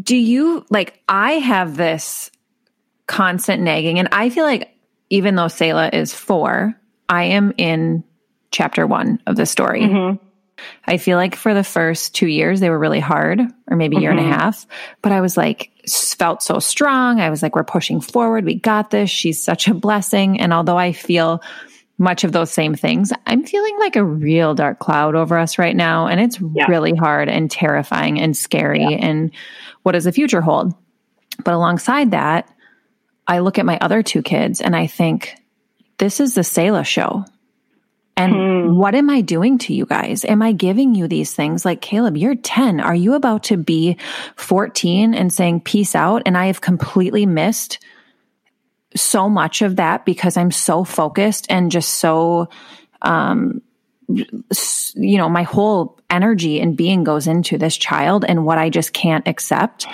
[0.03, 2.31] do you like, I have this
[3.07, 4.75] constant nagging and I feel like
[5.11, 6.75] even though Selah is four,
[7.11, 8.03] I am in
[8.51, 9.83] chapter one of the story.
[9.83, 10.25] Mm-hmm.
[10.87, 14.01] I feel like for the first two years, they were really hard, or maybe a
[14.01, 14.20] year mm-hmm.
[14.20, 14.40] and a mm-hmm.
[14.40, 14.66] half.
[15.03, 15.70] But I was like,
[16.16, 17.20] felt so strong.
[17.20, 18.46] I was like, we're pushing forward.
[18.46, 19.11] We got this.
[19.11, 20.40] She's such a blessing.
[20.40, 21.42] And although I feel
[21.98, 23.12] much of those same things.
[23.26, 26.07] I'm feeling like a real dark cloud over us right now.
[26.07, 26.66] And it's yeah.
[26.66, 28.83] really hard and terrifying and scary.
[28.83, 28.96] Yeah.
[28.96, 29.31] And
[29.83, 30.74] what does the future hold?
[31.44, 32.48] But alongside that,
[33.26, 35.37] I look at my other two kids and I think,
[35.98, 37.24] this is the Selah show.
[38.16, 38.76] And hmm.
[38.76, 40.24] what am I doing to you guys?
[40.24, 41.64] Am I giving you these things?
[41.64, 42.81] Like, Caleb, you're 10.
[42.81, 43.96] Are you about to be
[44.37, 46.22] 14 and saying peace out?
[46.26, 47.78] And I have completely missed
[48.96, 52.48] so much of that because I'm so focused and just so,
[53.02, 53.62] um,
[54.09, 58.92] you know, my whole energy and being goes into this child and what I just
[58.92, 59.87] can't accept.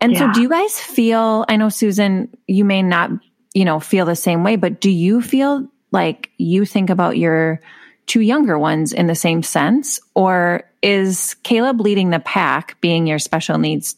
[0.00, 0.18] And yeah.
[0.18, 3.10] so do you guys feel, I know Susan, you may not,
[3.54, 7.60] you know, feel the same way, but do you feel like you think about your
[8.06, 9.98] two younger ones in the same sense?
[10.14, 13.96] Or is Caleb leading the pack being your special needs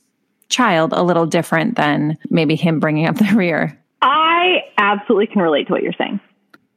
[0.48, 3.78] child a little different than maybe him bringing up the rear?
[4.00, 6.20] I absolutely can relate to what you're saying.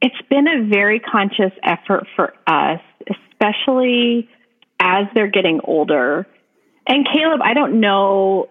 [0.01, 4.29] It's been a very conscious effort for us, especially
[4.79, 6.25] as they're getting older.
[6.87, 8.49] And Caleb, I don't know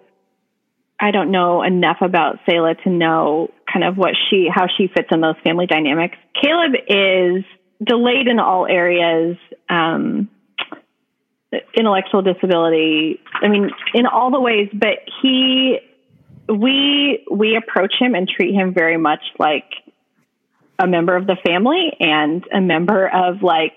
[1.00, 5.08] I don't know enough about Selah to know kind of what she how she fits
[5.10, 6.16] in those family dynamics.
[6.40, 7.44] Caleb is
[7.82, 9.38] delayed in all areas,
[9.70, 10.28] um,
[11.74, 13.20] intellectual disability.
[13.32, 15.78] I mean, in all the ways, but he
[16.52, 19.64] we we approach him and treat him very much like
[20.78, 23.76] a member of the family and a member of like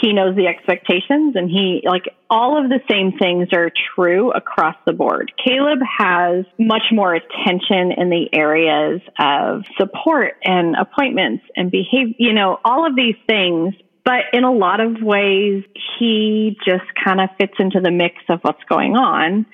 [0.00, 4.76] he knows the expectations and he like all of the same things are true across
[4.86, 5.32] the board.
[5.44, 12.32] Caleb has much more attention in the areas of support and appointments and behavior, you
[12.32, 13.74] know, all of these things.
[14.04, 15.64] But in a lot of ways,
[15.98, 19.44] he just kind of fits into the mix of what's going on.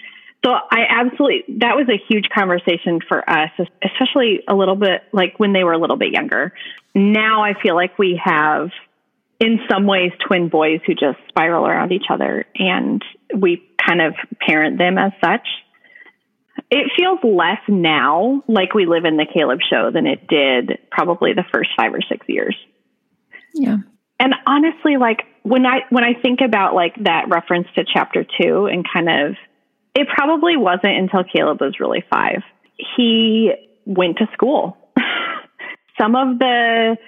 [0.46, 3.50] So I absolutely, that was a huge conversation for us,
[3.82, 6.52] especially a little bit like when they were a little bit younger.
[6.94, 8.70] Now I feel like we have,
[9.40, 13.02] in some ways, twin boys who just spiral around each other and
[13.36, 15.48] we kind of parent them as such.
[16.70, 21.32] It feels less now like we live in the Caleb show than it did probably
[21.32, 22.56] the first five or six years.
[23.52, 23.78] Yeah.
[24.20, 28.66] And honestly, like when I when I think about like that reference to chapter two
[28.66, 29.36] and kind of
[29.96, 32.42] it probably wasn't until Caleb was really five.
[32.96, 33.50] He
[33.86, 34.76] went to school.
[35.98, 36.98] Some of the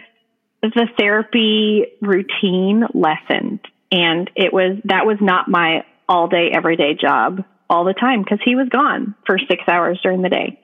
[0.63, 3.61] the therapy routine lessened
[3.93, 8.41] and it was that was not my all day everyday job all the time because
[8.45, 10.59] he was gone for 6 hours during the day.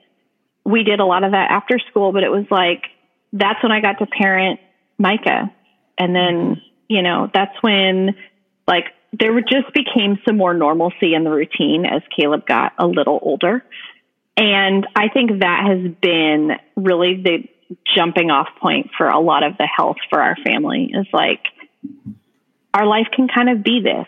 [0.65, 2.83] We did a lot of that after school, but it was like
[3.31, 4.59] that's when I got to parent
[4.97, 5.53] Micah.
[5.97, 8.15] And then, you know, that's when
[8.67, 8.85] like
[9.19, 13.63] there just became some more normalcy in the routine as Caleb got a little older.
[14.37, 17.47] And I think that has been really the
[17.95, 21.41] jumping off point for a lot of the health for our family is like
[22.73, 24.05] our life can kind of be this.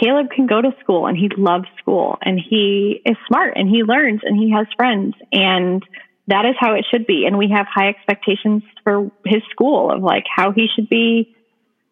[0.00, 3.82] Caleb can go to school and he loves school and he is smart and he
[3.82, 5.84] learns and he has friends and
[6.28, 7.24] that is how it should be.
[7.26, 11.36] And we have high expectations for his school of like how he should be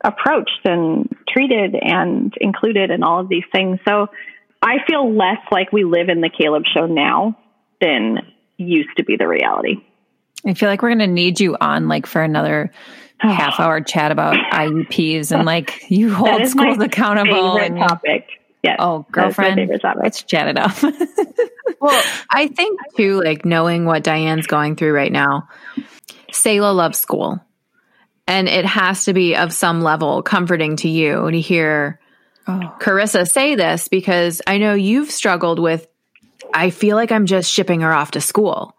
[0.02, 3.78] approached and treated and included in all of these things.
[3.86, 4.08] So
[4.62, 7.38] I feel less like we live in the Caleb show now
[7.80, 8.18] than
[8.56, 9.76] used to be the reality.
[10.46, 12.72] I feel like we're going to need you on like for another
[13.18, 18.28] half hour chat about IEPs and like you hold schools accountable and topic.
[18.62, 18.76] Yes.
[18.78, 19.70] Oh, girlfriend,
[20.02, 20.82] let's chat it up.
[21.80, 25.48] well, I think too, like knowing what Diane's going through right now,
[26.30, 27.40] Selah loves school.
[28.30, 31.98] And it has to be of some level comforting to you to hear
[32.46, 32.76] oh.
[32.78, 35.88] Carissa say this because I know you've struggled with,
[36.54, 38.76] I feel like I'm just shipping her off to school.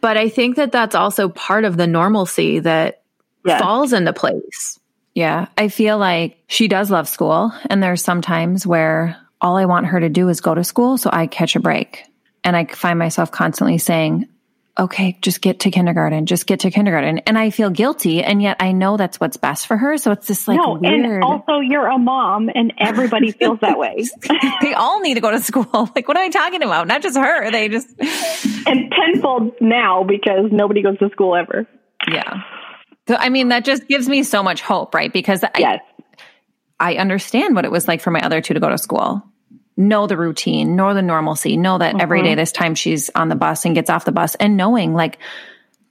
[0.00, 3.02] But I think that that's also part of the normalcy that
[3.44, 3.60] yes.
[3.60, 4.80] falls into place.
[5.14, 5.46] Yeah.
[5.56, 7.52] I feel like she does love school.
[7.70, 10.98] And there's some times where all I want her to do is go to school
[10.98, 12.04] so I catch a break.
[12.42, 14.26] And I find myself constantly saying,
[14.78, 17.18] okay, just get to kindergarten, just get to kindergarten.
[17.20, 18.22] And I feel guilty.
[18.22, 19.98] And yet I know that's what's best for her.
[19.98, 21.04] So it's just like no, weird.
[21.04, 24.04] And also you're a mom and everybody feels that way.
[24.62, 25.62] they all need to go to school.
[25.94, 26.86] Like, what am I talking about?
[26.86, 27.50] Not just her.
[27.50, 27.88] They just.
[28.66, 31.66] and tenfold now because nobody goes to school ever.
[32.10, 32.42] Yeah.
[33.08, 35.12] So, I mean, that just gives me so much hope, right?
[35.12, 35.80] Because yes.
[36.80, 39.22] I, I understand what it was like for my other two to go to school
[39.76, 42.00] know the routine, know the normalcy, know that mm-hmm.
[42.00, 42.36] every day mm-hmm.
[42.36, 45.18] this time she's on the bus and gets off the bus and knowing like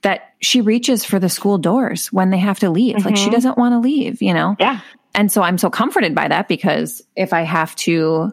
[0.02, 2.96] that she reaches for the school doors when they have to leave.
[2.96, 3.06] Mm-hmm.
[3.06, 3.32] Like she mm-hmm.
[3.32, 4.56] doesn't want to leave, you know?
[4.58, 4.80] Yeah.
[5.14, 8.32] And so I'm so comforted by that because if I have to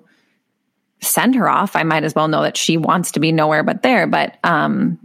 [1.02, 3.82] send her off, I might as well know that she wants to be nowhere but
[3.82, 4.08] there.
[4.08, 5.00] But um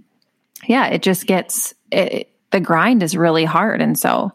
[0.66, 4.32] yeah, it just gets it, the grind is really hard and so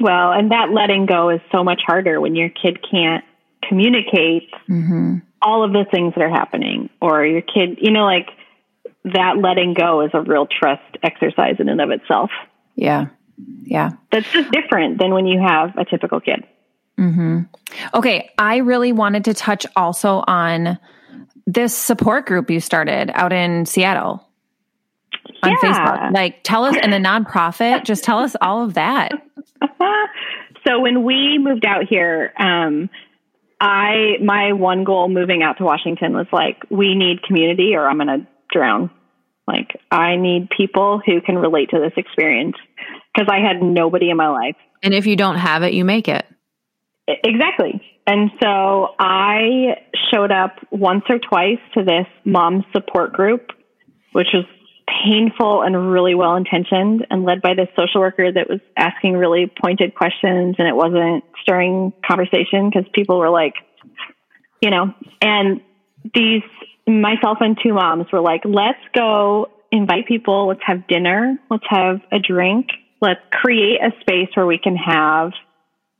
[0.00, 3.24] well, and that letting go is so much harder when your kid can't
[3.68, 8.28] communicate mm-hmm all of the things that are happening or your kid, you know, like
[9.04, 12.30] that letting go is a real trust exercise in and of itself.
[12.76, 13.06] Yeah.
[13.64, 13.90] Yeah.
[14.10, 16.44] That's just different than when you have a typical kid.
[16.98, 17.40] Mm-hmm.
[17.94, 18.30] Okay.
[18.38, 20.78] I really wanted to touch also on
[21.46, 24.24] this support group you started out in Seattle
[25.42, 25.56] on yeah.
[25.56, 26.12] Facebook.
[26.12, 29.12] Like, tell us, and the nonprofit, just tell us all of that.
[30.66, 32.88] so, when we moved out here, um,
[33.62, 37.96] I my one goal moving out to Washington was like we need community or I'm
[37.96, 38.90] going to drown.
[39.46, 42.56] Like I need people who can relate to this experience
[43.14, 44.56] because I had nobody in my life.
[44.82, 46.26] And if you don't have it, you make it.
[47.06, 47.80] Exactly.
[48.04, 49.76] And so I
[50.12, 53.50] showed up once or twice to this mom support group,
[54.10, 54.44] which was
[54.86, 59.50] painful and really well intentioned and led by this social worker that was asking really
[59.60, 63.54] pointed questions and it wasn't stirring conversation because people were like,
[64.60, 65.60] you know, and
[66.14, 66.42] these,
[66.86, 70.48] myself and two moms were like, let's go invite people.
[70.48, 71.38] Let's have dinner.
[71.50, 72.68] Let's have a drink.
[73.00, 75.32] Let's create a space where we can have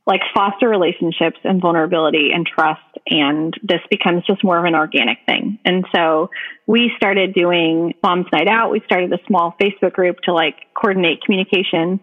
[0.07, 2.81] like foster relationships and vulnerability and trust.
[3.07, 5.59] And this becomes just more of an organic thing.
[5.65, 6.31] And so
[6.67, 8.73] we started doing Mom's Night Out.
[8.73, 12.01] We started a small Facebook group to like coordinate communication.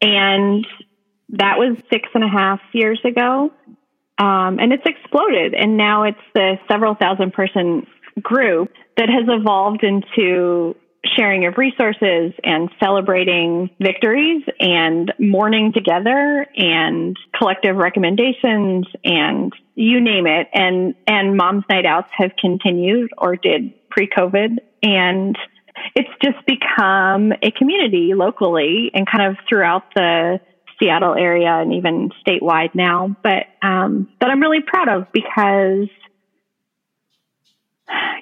[0.00, 0.66] And
[1.30, 3.52] that was six and a half years ago.
[4.18, 5.52] Um, and it's exploded.
[5.54, 7.86] And now it's the several thousand person
[8.22, 10.74] group that has evolved into
[11.16, 20.26] sharing of resources and celebrating victories and mourning together and collective recommendations and you name
[20.26, 20.48] it.
[20.52, 24.56] And, and mom's night outs have continued or did pre COVID.
[24.82, 25.36] And
[25.94, 30.40] it's just become a community locally and kind of throughout the
[30.78, 35.88] Seattle area and even statewide now, but, um, that I'm really proud of because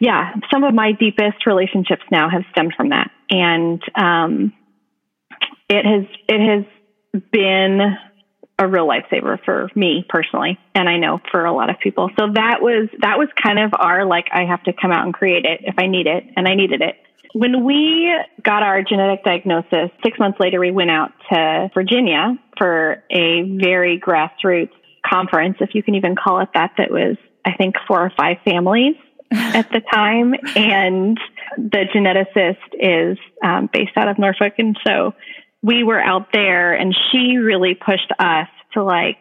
[0.01, 3.11] yeah, some of my deepest relationships now have stemmed from that.
[3.31, 4.53] And, um,
[5.69, 7.81] it has, it has been
[8.59, 10.59] a real lifesaver for me personally.
[10.75, 12.11] And I know for a lot of people.
[12.19, 15.15] So that was, that was kind of our, like, I have to come out and
[15.15, 16.25] create it if I need it.
[16.37, 16.97] And I needed it.
[17.33, 23.03] When we got our genetic diagnosis, six months later, we went out to Virginia for
[23.11, 24.71] a very grassroots
[25.05, 28.37] conference, if you can even call it that, that was, I think, four or five
[28.45, 28.95] families
[29.33, 31.19] at the time, and
[31.57, 35.15] the geneticist is um, based out of Norfolk, and so
[35.63, 39.19] we were out there, and she really pushed us to like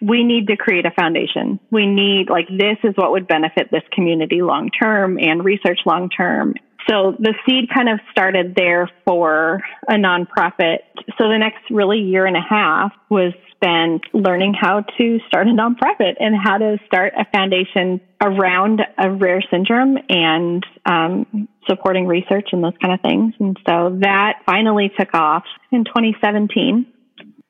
[0.00, 1.58] we need to create a foundation.
[1.70, 6.10] We need, like, this is what would benefit this community long term and research long
[6.10, 6.54] term.
[6.88, 10.78] So the seed kind of started there for a nonprofit.
[11.18, 15.50] So the next really year and a half was spent learning how to start a
[15.50, 22.50] nonprofit and how to start a foundation around a rare syndrome and um, supporting research
[22.52, 23.34] and those kind of things.
[23.40, 26.86] And so that finally took off in 2017.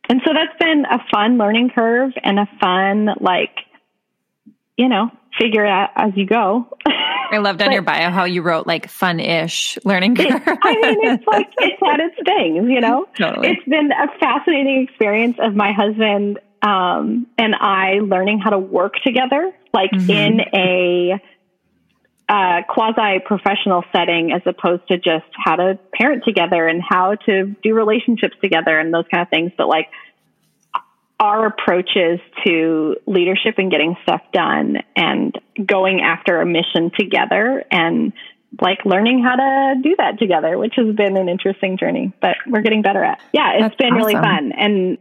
[0.09, 3.55] and so that's been a fun learning curve and a fun, like,
[4.77, 6.67] you know, figure it out as you go.
[6.87, 10.27] I loved on but, your bio how you wrote like fun ish learning curve.
[10.27, 13.07] It, I mean, it's like, it's had its things, you know?
[13.19, 13.49] Totally.
[13.49, 18.95] It's been a fascinating experience of my husband um, and I learning how to work
[19.05, 20.11] together, like mm-hmm.
[20.11, 21.23] in a
[22.29, 27.55] uh, quasi professional setting as opposed to just how to parent together and how to
[27.63, 29.53] do relationships together and those kind of things.
[29.57, 29.89] But like
[31.19, 38.13] our approaches to leadership and getting stuff done and going after a mission together and
[38.61, 42.63] like learning how to do that together, which has been an interesting journey, but we're
[42.63, 43.21] getting better at.
[43.33, 43.99] Yeah, it's that's been awesome.
[43.99, 44.53] really fun.
[44.53, 44.99] And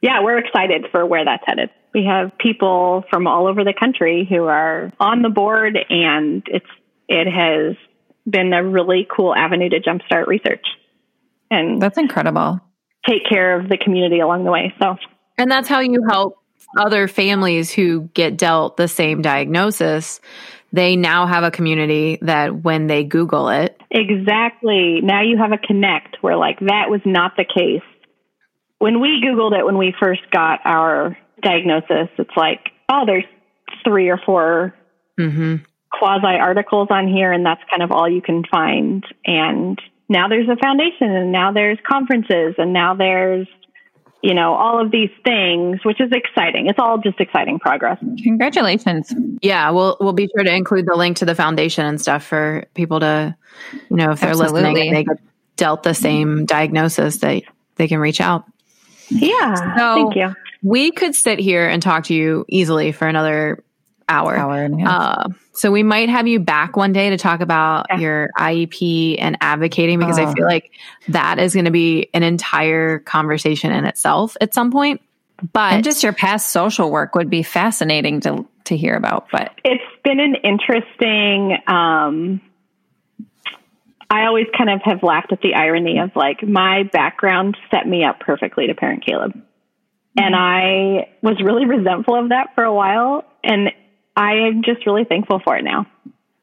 [0.00, 1.70] yeah, we're excited for where that's headed.
[1.94, 6.66] We have people from all over the country who are on the board and it's
[7.08, 7.76] it has
[8.28, 10.64] been a really cool avenue to jumpstart research.
[11.50, 12.60] And that's incredible.
[13.06, 14.72] Take care of the community along the way.
[14.80, 14.96] So
[15.42, 16.38] And that's how you help
[16.76, 20.20] other families who get dealt the same diagnosis.
[20.72, 23.78] They now have a community that when they Google it.
[23.90, 25.00] Exactly.
[25.02, 27.82] Now you have a connect where like that was not the case
[28.82, 33.22] when we Googled it when we first got our diagnosis, it's like, oh, there's
[33.84, 34.74] three or 4
[35.20, 35.56] mm-hmm.
[35.92, 39.04] quasi articles on here, and that's kind of all you can find.
[39.24, 43.46] And now there's a foundation, and now there's conferences, and now there's
[44.22, 49.12] you know all of these things which is exciting it's all just exciting progress congratulations
[49.42, 52.64] yeah we'll we'll be sure to include the link to the foundation and stuff for
[52.74, 53.34] people to
[53.90, 54.62] you know if they're Absolutely.
[54.62, 55.18] listening and they get
[55.56, 57.42] dealt the same diagnosis that
[57.76, 58.44] they can reach out
[59.12, 59.76] yeah.
[59.76, 60.34] So thank you.
[60.62, 63.62] We could sit here and talk to you easily for another
[64.12, 64.36] hour.
[64.36, 67.98] Hour and uh, so we might have you back one day to talk about yeah.
[67.98, 70.70] your IEP and advocating because I feel like
[71.08, 75.00] that is going to be an entire conversation in itself at some point.
[75.52, 79.26] But and just your past social work would be fascinating to to hear about.
[79.32, 82.40] But it's been an interesting um,
[84.12, 88.04] I always kind of have laughed at the irony of like my background set me
[88.04, 89.32] up perfectly to parent Caleb.
[89.32, 90.24] Mm-hmm.
[90.24, 93.24] And I was really resentful of that for a while.
[93.42, 93.70] And
[94.16, 95.86] I am just really thankful for it now.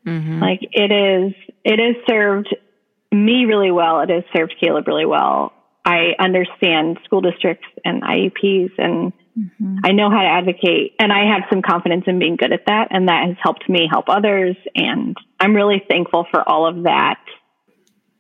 [0.06, 0.42] Mm-hmm.
[0.42, 2.56] Like it is, it has served
[3.12, 4.02] me really well.
[4.02, 5.54] It has served Caleb really well.
[5.86, 9.78] I understand school districts and IEPs and mm-hmm.
[9.84, 12.90] I know how to advocate and I have some confidence in being good at that.
[12.92, 14.56] And that has helped me help others.
[14.76, 17.20] And I'm really thankful for all of that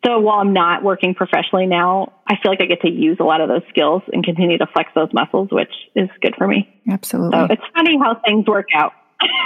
[0.06, 3.24] so while I'm not working professionally now, I feel like I get to use a
[3.24, 6.82] lot of those skills and continue to flex those muscles, which is good for me.
[6.90, 7.38] Absolutely.
[7.38, 8.94] So it's funny how things work out.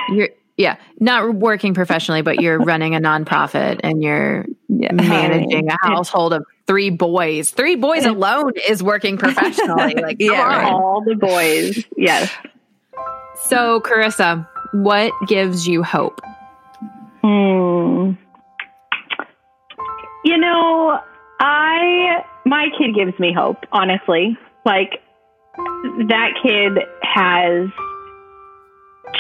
[0.10, 4.92] You're, yeah, not working professionally, but you're running a nonprofit and you're yeah.
[4.92, 7.52] managing a household of three boys.
[7.52, 9.96] Three boys alone is working professionally.
[10.04, 10.72] Like, yeah, right.
[10.72, 11.86] all the boys.
[11.96, 12.32] Yes.
[13.46, 16.20] So, Carissa, what gives you hope?
[17.22, 18.14] Hmm.
[20.26, 21.00] You know,
[21.40, 24.38] I my kid gives me hope, honestly.
[24.66, 25.02] Like
[25.56, 27.70] that kid has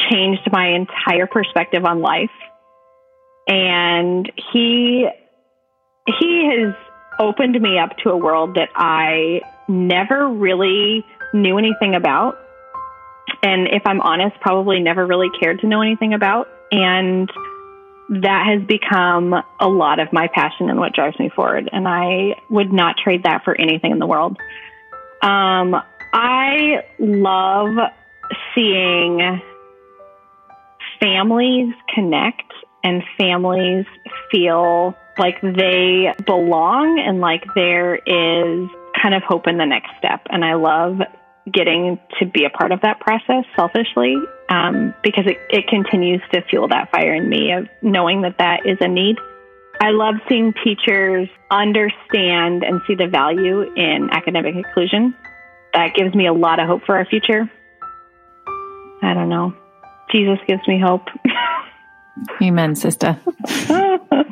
[0.09, 2.31] changed my entire perspective on life.
[3.47, 5.07] And he
[6.19, 6.75] he has
[7.19, 12.37] opened me up to a world that I never really knew anything about.
[13.41, 16.47] And if I'm honest, probably never really cared to know anything about.
[16.71, 17.29] And
[18.09, 21.69] that has become a lot of my passion and what drives me forward.
[21.71, 24.37] And I would not trade that for anything in the world.
[25.21, 25.75] Um,
[26.13, 27.75] I love
[28.53, 29.41] seeing
[31.04, 33.86] families connect and families
[34.32, 38.70] feel like they belong and like there is
[39.01, 40.22] kind of hope in the next step.
[40.30, 40.99] And I love
[41.51, 44.16] getting to be a part of that process selfishly
[44.49, 48.66] um, because it, it continues to fuel that fire in me of knowing that that
[48.66, 49.18] is a need.
[49.82, 55.14] I love seeing teachers understand and see the value in academic inclusion.
[55.74, 57.51] That gives me a lot of hope for our future.
[59.01, 59.54] I don't know.
[60.12, 61.08] Jesus gives me hope.
[62.41, 63.18] Amen, sister.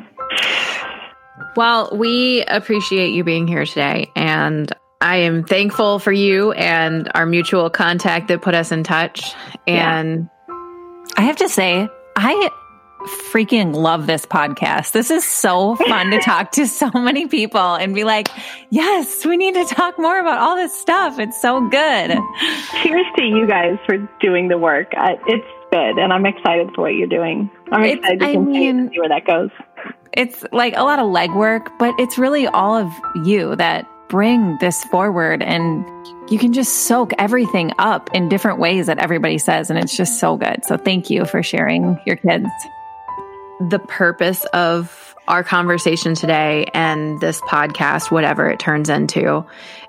[1.56, 4.10] well, we appreciate you being here today.
[4.14, 9.34] And I am thankful for you and our mutual contact that put us in touch.
[9.66, 10.54] And yeah.
[11.16, 12.50] I have to say, I
[13.32, 14.92] freaking love this podcast.
[14.92, 18.28] This is so fun to talk to so many people and be like,
[18.70, 21.18] yes, we need to talk more about all this stuff.
[21.18, 22.18] It's so good.
[22.82, 24.92] Cheers to you guys for doing the work.
[24.94, 25.98] it's good.
[25.98, 27.50] And I'm excited for what you're doing.
[27.72, 29.50] I'm excited to continue I mean, to see where that goes.
[30.12, 32.92] It's like a lot of legwork, but it's really all of
[33.24, 35.86] you that bring this forward and
[36.30, 39.70] you can just soak everything up in different ways that everybody says.
[39.70, 40.64] And it's just so good.
[40.66, 42.48] So thank you for sharing your kids.
[43.70, 49.46] The purpose of our conversation today and this podcast, whatever it turns into,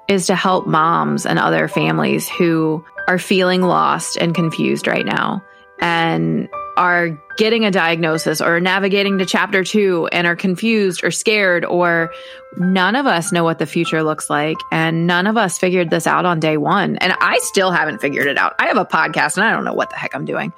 [0.07, 5.43] is to help moms and other families who are feeling lost and confused right now
[5.79, 11.65] and are getting a diagnosis or navigating to chapter two and are confused or scared,
[11.65, 12.11] or
[12.57, 14.57] none of us know what the future looks like.
[14.71, 16.97] And none of us figured this out on day one.
[16.97, 18.55] And I still haven't figured it out.
[18.59, 20.51] I have a podcast and I don't know what the heck I'm doing.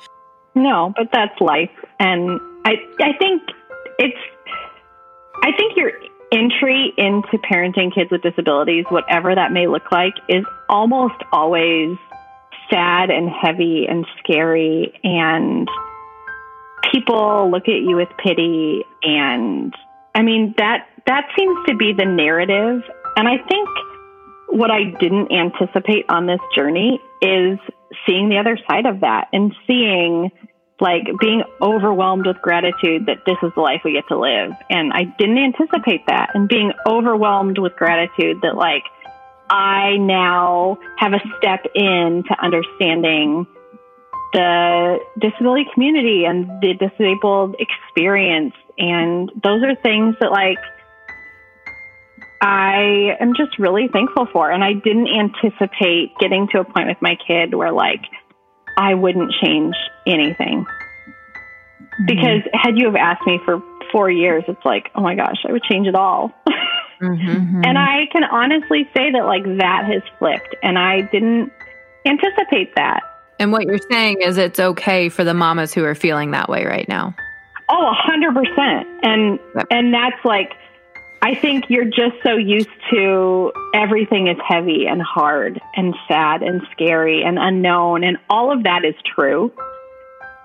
[0.56, 1.70] No, but that's life.
[2.00, 3.42] And I, I think
[4.00, 4.18] it's,
[5.44, 5.92] I think your
[6.32, 11.98] entry into parenting kids with disabilities, whatever that may look like, is almost always
[12.70, 15.68] sad and heavy and scary and
[16.92, 19.74] people look at you with pity and
[20.14, 22.82] I mean that that seems to be the narrative
[23.18, 23.70] and I think
[24.48, 27.60] what I didn't anticipate on this journey is
[28.06, 30.32] seeing the other side of that and seeing
[30.80, 34.92] like being overwhelmed with gratitude that this is the life we get to live and
[34.94, 38.84] I didn't anticipate that and being overwhelmed with gratitude that like
[39.50, 43.48] I now have a step in to understanding
[44.34, 48.54] the disability community and the disabled experience.
[48.78, 50.58] And those are things that, like,
[52.42, 54.52] I am just really thankful for.
[54.52, 58.02] And I didn't anticipate getting to a point with my kid where, like,
[58.78, 59.76] I wouldn't change
[60.06, 60.66] anything.
[60.66, 62.06] Mm-hmm.
[62.06, 65.52] Because had you have asked me for four years, it's like, oh my gosh, I
[65.52, 66.34] would change it all.
[67.02, 67.62] mm-hmm.
[67.64, 70.56] And I can honestly say that, like, that has flipped.
[70.64, 71.52] And I didn't
[72.06, 73.02] anticipate that.
[73.40, 76.66] And what you're saying is it's okay for the mamas who are feeling that way
[76.66, 77.16] right now.
[77.70, 78.88] Oh, a hundred percent.
[79.04, 79.68] And yep.
[79.72, 80.54] and that's like
[81.22, 86.62] I think you're just so used to everything is heavy and hard and sad and
[86.72, 89.52] scary and unknown and all of that is true.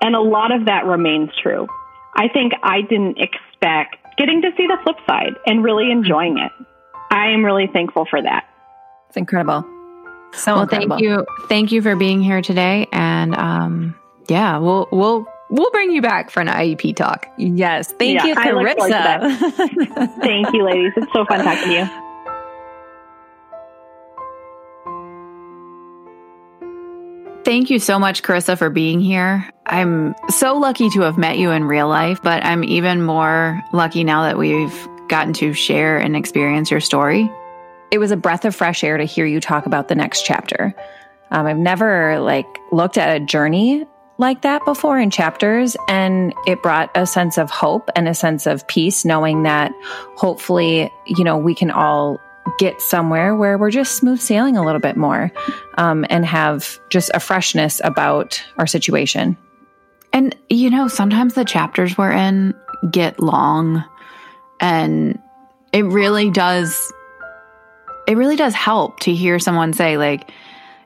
[0.02, 1.68] And a lot of that remains true.
[2.16, 6.52] I think I didn't expect getting to see the flip side and really enjoying it.
[7.10, 8.46] I am really thankful for that.
[9.08, 9.62] It's incredible.
[10.32, 10.96] So well, incredible.
[10.96, 13.96] thank you, thank you for being here today, and um,
[14.28, 17.26] yeah, we'll we'll we'll bring you back for an IEP talk.
[17.36, 20.20] Yes, thank yeah, you, Carissa.
[20.20, 20.92] thank you, ladies.
[20.96, 21.88] It's so fun talking to you.
[27.44, 29.50] Thank you so much, Carissa, for being here.
[29.70, 34.04] I'm so lucky to have met you in real life, but I'm even more lucky
[34.04, 37.30] now that we've gotten to share and experience your story
[37.90, 40.74] it was a breath of fresh air to hear you talk about the next chapter.
[41.30, 43.84] Um, I've never like looked at a journey
[44.18, 48.46] like that before in chapters and it brought a sense of hope and a sense
[48.46, 49.72] of peace knowing that
[50.16, 52.20] hopefully you know we can all
[52.58, 55.32] get somewhere where we're just smooth sailing a little bit more
[55.78, 59.38] um, and have just a freshness about our situation
[60.12, 62.54] and you know sometimes the chapters we're in
[62.90, 63.84] get long
[64.60, 65.18] and
[65.72, 66.92] it really does
[68.10, 70.32] it really does help to hear someone say, like,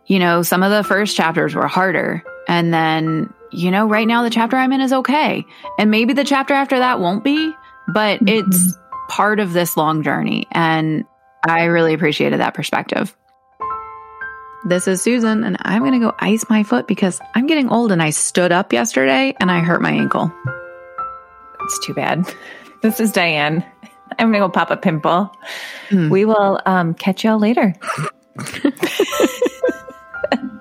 [0.06, 2.22] you know, some of the first chapters were harder.
[2.48, 5.46] And then, you know, right now the chapter I'm in is okay.
[5.78, 7.50] And maybe the chapter after that won't be,
[7.88, 8.50] but mm-hmm.
[8.50, 8.76] it's
[9.08, 10.46] part of this long journey.
[10.52, 11.06] And
[11.48, 13.16] I really appreciated that perspective.
[14.66, 17.92] This is Susan, and I'm going to go ice my foot because I'm getting old
[17.92, 20.32] and I stood up yesterday and I hurt my ankle.
[21.60, 22.24] It's too bad.
[22.82, 23.64] This is Diane.
[24.18, 25.34] I'm gonna go pop a pimple.
[25.88, 26.10] Hmm.
[26.10, 27.74] We will um, catch y'all later.